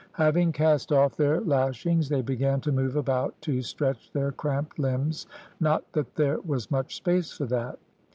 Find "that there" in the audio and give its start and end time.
5.93-6.39